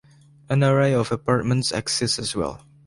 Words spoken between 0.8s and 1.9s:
of apartments